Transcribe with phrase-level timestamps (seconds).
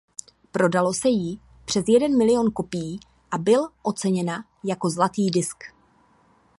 [0.51, 2.99] Prodalo se ji přes jeden milion kopií
[3.31, 5.63] a byl oceněna jako zlatý disk.